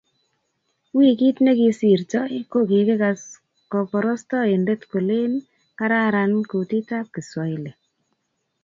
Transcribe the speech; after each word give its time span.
Wikit 0.97 1.37
ne 1.43 1.51
kisirtoi, 1.59 2.35
ko 2.51 2.57
kikikas 2.69 3.21
koborostoindet 3.71 4.81
kolen 4.91 5.31
kararan 5.79 6.31
kutitab 6.49 7.05
kiswahili 7.13 7.71